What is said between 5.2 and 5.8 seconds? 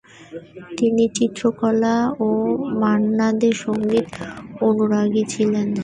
ছিলেন।